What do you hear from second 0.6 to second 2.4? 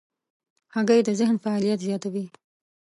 هګۍ د ذهن فعالیت زیاتوي.